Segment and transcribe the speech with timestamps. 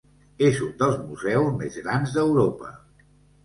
[0.47, 2.77] És un dels museus més grans d'Europa.